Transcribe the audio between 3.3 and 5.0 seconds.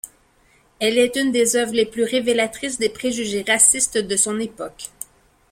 racistes de son époque.